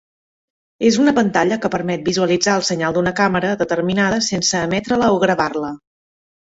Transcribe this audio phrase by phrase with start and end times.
[0.87, 5.75] És una pantalla que permet visualitzar el senyal d'una càmera determinada sense emetre-la o gravar-la.